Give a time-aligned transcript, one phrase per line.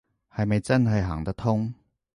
[0.33, 1.75] 係咪真係行得通